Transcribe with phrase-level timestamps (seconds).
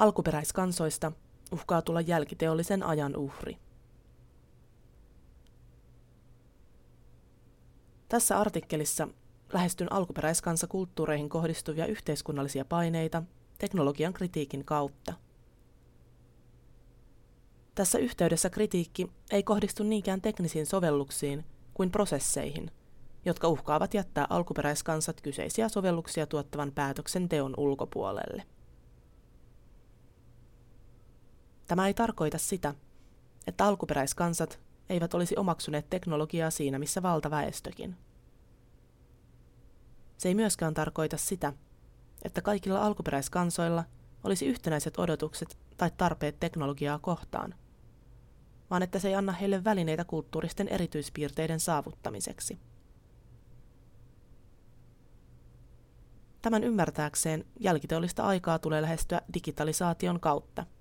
[0.00, 1.12] Alkuperäiskansoista
[1.52, 3.56] uhkaa tulla jälkiteollisen ajan uhri.
[8.08, 9.08] Tässä artikkelissa
[9.52, 13.22] lähestyn alkuperäiskansakulttuureihin kohdistuvia yhteiskunnallisia paineita
[13.58, 15.14] teknologian kritiikin kautta.
[17.74, 21.44] Tässä yhteydessä kritiikki ei kohdistu niinkään teknisiin sovelluksiin
[21.74, 22.70] kuin prosesseihin,
[23.24, 28.42] jotka uhkaavat jättää alkuperäiskansat kyseisiä sovelluksia tuottavan päätöksenteon ulkopuolelle.
[31.70, 32.74] Tämä ei tarkoita sitä,
[33.46, 37.96] että alkuperäiskansat eivät olisi omaksuneet teknologiaa siinä missä valtaväestökin.
[40.16, 41.52] Se ei myöskään tarkoita sitä,
[42.22, 43.84] että kaikilla alkuperäiskansoilla
[44.24, 47.54] olisi yhtenäiset odotukset tai tarpeet teknologiaa kohtaan,
[48.70, 52.58] vaan että se ei anna heille välineitä kulttuuristen erityispiirteiden saavuttamiseksi.
[56.42, 60.66] Tämän ymmärtääkseen jälkiteollista aikaa tulee lähestyä digitalisaation kautta–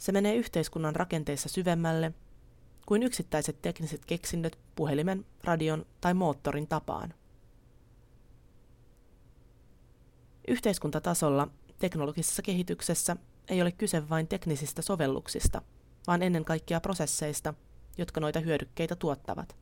[0.00, 2.12] se menee yhteiskunnan rakenteissa syvemmälle
[2.86, 7.14] kuin yksittäiset tekniset keksinnöt puhelimen, radion tai moottorin tapaan.
[10.48, 11.48] Yhteiskuntatasolla
[11.78, 13.16] teknologisessa kehityksessä
[13.48, 15.62] ei ole kyse vain teknisistä sovelluksista,
[16.06, 17.54] vaan ennen kaikkea prosesseista,
[17.98, 19.56] jotka noita hyödykkeitä tuottavat.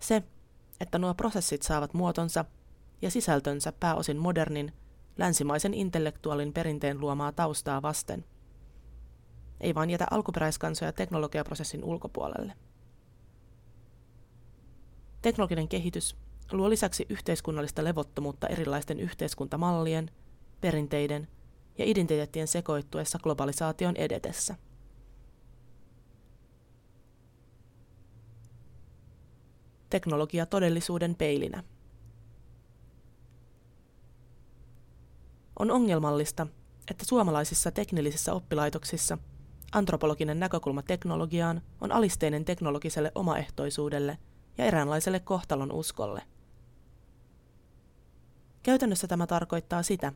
[0.00, 0.22] Se,
[0.80, 2.44] että nuo prosessit saavat muotonsa
[3.02, 4.72] ja sisältönsä pääosin modernin
[5.18, 8.24] länsimaisen intellektuaalin perinteen luomaa taustaa vasten.
[9.60, 12.52] Ei vaan jätä alkuperäiskansoja teknologiaprosessin ulkopuolelle.
[15.22, 16.16] Teknologinen kehitys
[16.52, 20.10] luo lisäksi yhteiskunnallista levottomuutta erilaisten yhteiskuntamallien,
[20.60, 21.28] perinteiden
[21.78, 24.54] ja identiteettien sekoittuessa globalisaation edetessä.
[29.90, 31.62] Teknologia todellisuuden peilinä–
[35.58, 36.46] On ongelmallista,
[36.90, 39.18] että suomalaisissa teknillisissä oppilaitoksissa
[39.72, 44.18] antropologinen näkökulma teknologiaan on alisteinen teknologiselle omaehtoisuudelle
[44.58, 46.22] ja eräänlaiselle kohtalon uskolle.
[48.62, 50.12] Käytännössä tämä tarkoittaa sitä,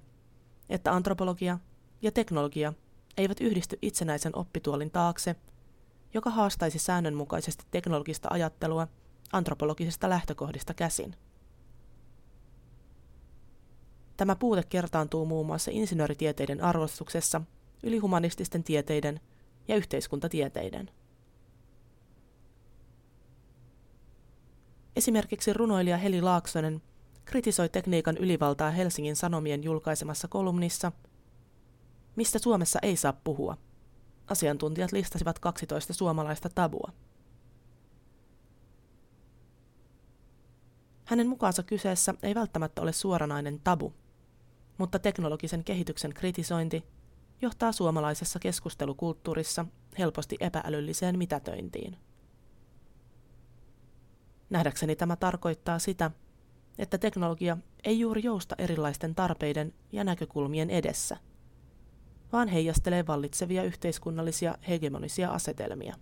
[0.68, 1.58] että antropologia
[2.02, 2.72] ja teknologia
[3.16, 5.36] eivät yhdisty itsenäisen oppituolin taakse,
[6.14, 8.88] joka haastaisi säännönmukaisesti teknologista ajattelua
[9.32, 11.16] antropologisista lähtökohdista käsin.
[14.16, 17.40] Tämä puute kertaantuu muun muassa insinööritieteiden arvostuksessa,
[17.82, 19.20] ylihumanististen tieteiden
[19.68, 20.90] ja yhteiskuntatieteiden.
[24.96, 26.82] Esimerkiksi runoilija Heli Laaksonen
[27.24, 30.92] kritisoi tekniikan ylivaltaa Helsingin Sanomien julkaisemassa kolumnissa
[32.16, 33.56] Mistä Suomessa ei saa puhua.
[34.26, 36.92] Asiantuntijat listasivat 12 suomalaista tabua.
[41.04, 43.92] Hänen mukaansa kyseessä ei välttämättä ole suoranainen tabu,
[44.78, 46.84] mutta teknologisen kehityksen kritisointi
[47.42, 49.66] johtaa suomalaisessa keskustelukulttuurissa
[49.98, 51.96] helposti epäälylliseen mitätöintiin.
[54.50, 56.10] Nähdäkseni tämä tarkoittaa sitä,
[56.78, 61.16] että teknologia ei juuri jousta erilaisten tarpeiden ja näkökulmien edessä,
[62.32, 65.94] vaan heijastelee vallitsevia yhteiskunnallisia hegemonisia asetelmia.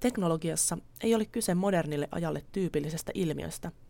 [0.00, 3.72] Teknologiassa ei ole kyse modernille ajalle tyypillisestä ilmiöstä–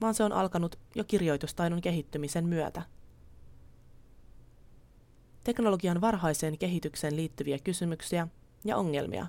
[0.00, 2.82] vaan se on alkanut jo kirjoitustaidon kehittymisen myötä.
[5.44, 8.28] Teknologian varhaiseen kehitykseen liittyviä kysymyksiä
[8.64, 9.26] ja ongelmia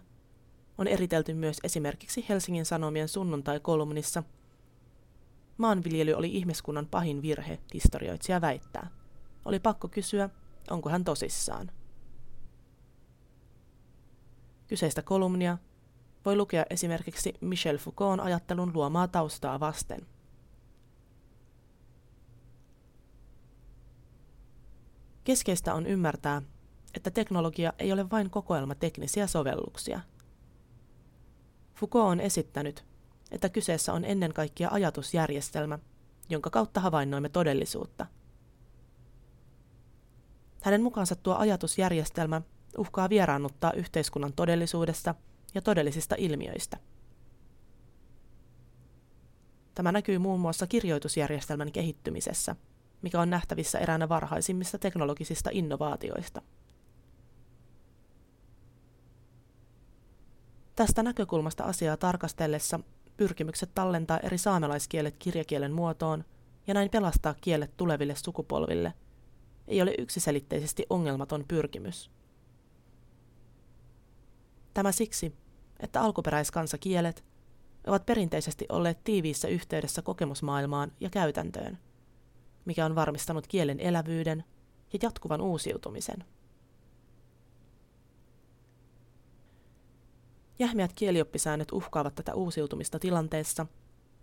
[0.78, 4.24] on eritelty myös esimerkiksi Helsingin Sanomien sunnuntai-kolumnissa.
[5.58, 8.90] Maanviljely oli ihmiskunnan pahin virhe, historioitsija väittää.
[9.46, 10.30] Oli pakko kysyä,
[10.70, 11.72] onko hän tosissaan.
[14.68, 15.58] Kyseistä kolumnia
[16.26, 20.08] voi lukea esimerkiksi Michel Foucaultin ajattelun luomaa taustaa vasten–
[25.28, 26.42] Keskeistä on ymmärtää,
[26.94, 30.00] että teknologia ei ole vain kokoelma teknisiä sovelluksia.
[31.76, 32.86] Foucault on esittänyt,
[33.32, 35.80] että kyseessä on ennen kaikkea ajatusjärjestelmä,
[36.30, 38.06] jonka kautta havainnoimme todellisuutta.
[40.64, 42.42] Hänen mukaansa tuo ajatusjärjestelmä
[42.78, 45.16] uhkaa vieraannuttaa yhteiskunnan todellisuudesta
[45.56, 46.78] ja todellisista ilmiöistä.
[49.76, 52.56] Tämä näkyy muun muassa kirjoitusjärjestelmän kehittymisessä–
[53.02, 56.42] mikä on nähtävissä eräänä varhaisimmista teknologisista innovaatioista.
[60.76, 62.80] Tästä näkökulmasta asiaa tarkastellessa
[63.18, 66.26] pyrkimykset tallentaa eri saamelaiskielet kirjakielen muotoon
[66.68, 68.94] ja näin pelastaa kielet tuleville sukupolville
[69.68, 72.12] ei ole yksiselitteisesti ongelmaton pyrkimys.
[74.74, 75.36] Tämä siksi,
[75.80, 77.24] että alkuperäiskansakielet,
[77.88, 81.78] ovat perinteisesti olleet tiiviissä yhteydessä kokemusmaailmaan ja käytäntöön,
[82.68, 84.44] mikä on varmistanut kielen elävyyden
[84.94, 86.24] ja jatkuvan uusiutumisen.
[90.60, 93.66] Jähmeät kielioppisäännöt uhkaavat tätä uusiutumista tilanteessa,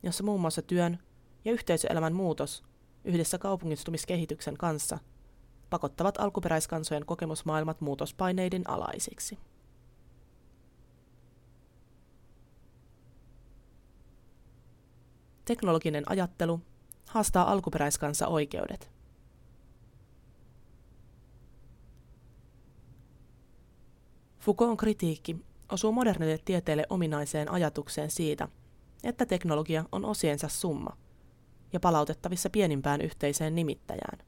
[0.03, 0.99] jossa muun muassa työn
[1.45, 2.65] ja yhteisöelämän muutos
[3.05, 4.99] yhdessä kaupungistumiskehityksen kanssa
[5.71, 9.39] pakottavat alkuperäiskansojen kokemusmaailmat muutospaineiden alaisiksi.
[15.45, 16.61] Teknologinen ajattelu
[17.15, 18.91] haastaa alkuperäiskansa oikeudet.
[24.39, 25.37] Foucaultin kritiikki
[25.73, 28.49] osuu modernille tieteelle ominaiseen ajatukseen siitä,
[29.05, 30.97] että teknologia on osiensa summa
[31.73, 34.19] ja palautettavissa pienimpään yhteiseen nimittäjään.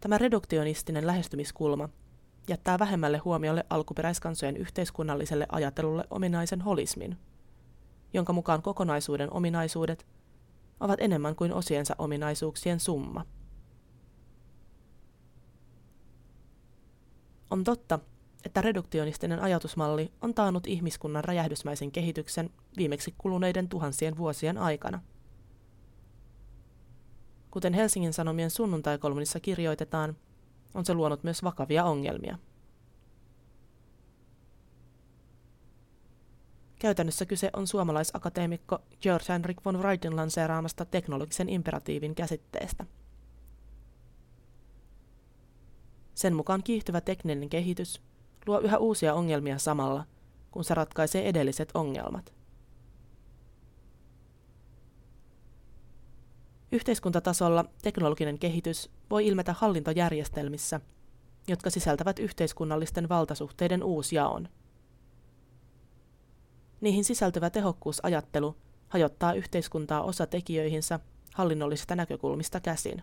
[0.00, 1.88] Tämä reduktionistinen lähestymiskulma
[2.48, 7.18] jättää vähemmälle huomiolle alkuperäiskansojen yhteiskunnalliselle ajattelulle ominaisen holismin,
[8.12, 10.06] jonka mukaan kokonaisuuden ominaisuudet
[10.82, 13.26] ovat enemmän kuin osiensa ominaisuuksien summa.
[17.50, 17.98] On totta,
[18.44, 25.00] että reduktionistinen ajatusmalli on taannut ihmiskunnan räjähdysmäisen kehityksen viimeksi kuluneiden tuhansien vuosien aikana.
[27.50, 30.16] Kuten Helsingin Sanomien sunnuntai-kolumnissa kirjoitetaan,
[30.74, 32.38] on se luonut myös vakavia ongelmia.
[36.82, 42.86] Käytännössä kyse on suomalaisakateemikko George Henrik von Wrightin lanseeraamasta teknologisen imperatiivin käsitteestä.
[46.14, 48.02] Sen mukaan kiihtyvä tekninen kehitys
[48.46, 50.04] luo yhä uusia ongelmia samalla,
[50.50, 52.32] kun se ratkaisee edelliset ongelmat.
[56.72, 60.80] Yhteiskuntatasolla teknologinen kehitys voi ilmetä hallintojärjestelmissä,
[61.48, 64.48] jotka sisältävät yhteiskunnallisten valtasuhteiden uusjaon.
[66.82, 68.56] Niihin sisältyvä tehokkuusajattelu
[68.88, 71.00] hajottaa yhteiskuntaa osatekijöihinsä
[71.34, 73.02] hallinnollisista näkökulmista käsin.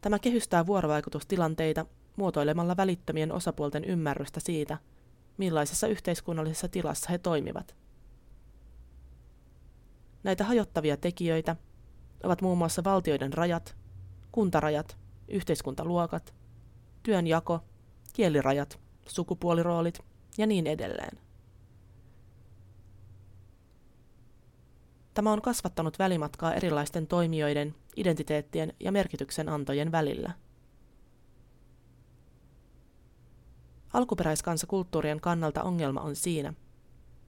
[0.00, 1.86] Tämä kehystää vuorovaikutustilanteita
[2.16, 4.78] muotoilemalla välittömien osapuolten ymmärrystä siitä,
[5.38, 7.76] millaisessa yhteiskunnallisessa tilassa he toimivat.
[10.22, 11.56] Näitä hajottavia tekijöitä
[12.24, 13.76] ovat muun muassa valtioiden rajat,
[14.32, 14.96] kuntarajat,
[15.28, 16.34] yhteiskuntaluokat,
[17.02, 17.60] työnjako,
[18.12, 21.18] kielirajat, sukupuoliroolit ja niin edelleen.
[25.14, 30.32] Tämä on kasvattanut välimatkaa erilaisten toimijoiden, identiteettien ja merkityksen antojen välillä–
[33.92, 36.54] Alkuperäiskansakulttuurien kannalta ongelma on siinä,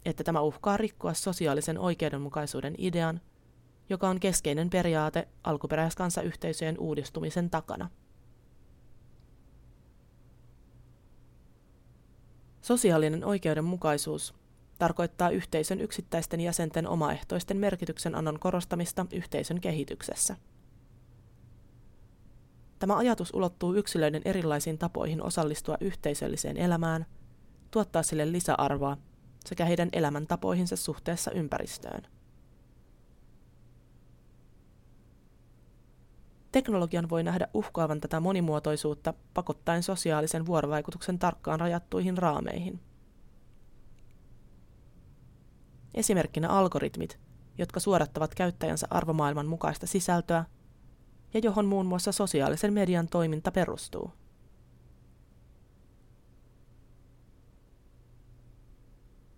[0.04, 3.20] että tämä uhkaa rikkoa sosiaalisen oikeudenmukaisuuden idean,
[3.88, 7.90] joka on keskeinen periaate alkuperäiskansayhteisöjen uudistumisen takana.
[12.62, 14.34] Sosiaalinen oikeudenmukaisuus
[14.78, 20.36] tarkoittaa yhteisön yksittäisten jäsenten omaehtoisten merkityksen annon korostamista yhteisön kehityksessä–
[22.82, 27.06] Tämä ajatus ulottuu yksilöiden erilaisiin tapoihin osallistua yhteisölliseen elämään,
[27.70, 28.96] tuottaa sille lisäarvoa
[29.44, 32.02] sekä heidän elämäntapoihinsa suhteessa ympäristöön.
[36.52, 42.80] Teknologian voi nähdä uhkaavan tätä monimuotoisuutta pakottaen sosiaalisen vuorovaikutuksen tarkkaan rajattuihin raameihin.
[45.94, 47.18] Esimerkkinä algoritmit,
[47.58, 50.44] jotka suodattavat käyttäjänsä arvomaailman mukaista sisältöä
[51.34, 54.10] ja johon muun muassa sosiaalisen median toiminta perustuu.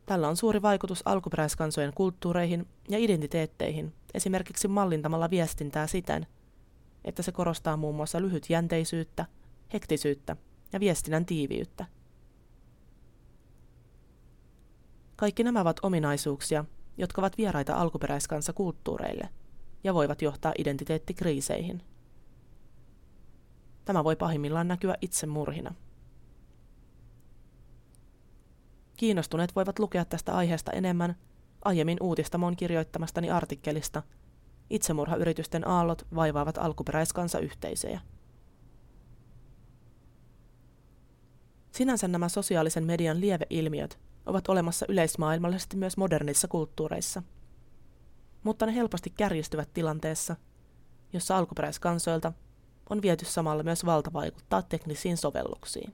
[0.07, 6.27] Tällä on suuri vaikutus alkuperäiskansojen kulttuureihin ja identiteetteihin, esimerkiksi mallintamalla viestintää siten,
[7.05, 9.27] että se korostaa muun muassa lyhytjänteisyyttä,
[9.73, 10.37] hektisyyttä
[10.73, 11.87] ja viestinnän tiiviyttä.
[15.17, 16.65] Kaikki nämä ovat ominaisuuksia,
[16.99, 19.29] jotka ovat vieraita alkuperäiskansa kulttuureille–
[19.85, 21.83] ja voivat johtaa identiteettikriiseihin.
[23.85, 25.75] Tämä voi pahimmillaan näkyä itsemurhina.
[28.97, 31.17] Kiinnostuneet voivat lukea tästä aiheesta enemmän
[31.65, 34.03] aiemmin uutistamon kirjoittamastani artikkelista
[34.71, 38.01] Itsemurhayritysten aallot vaivaavat alkuperäiskansayhteisöjä.
[41.73, 47.23] Sinänsä nämä sosiaalisen median lieveilmiöt ovat olemassa yleismaailmallisesti myös modernissa kulttuureissa–
[48.45, 50.37] mutta ne helposti kärjistyvät tilanteessa,
[51.13, 52.33] jossa alkuperäiskansoilta
[52.91, 55.93] on viety samalla myös valta vaikuttaa teknisiin sovelluksiin.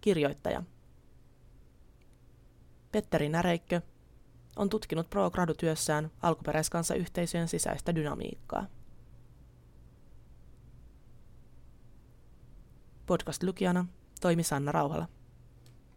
[0.00, 0.62] kirjoittaja.
[2.92, 3.80] Petteri Näreikkö
[4.56, 8.66] on tutkinut pro työssään alkuperäiskansayhteisöjen sisäistä dynamiikkaa.
[13.06, 13.86] Podcast-lukijana
[14.20, 15.08] toimi Sanna Rauhala.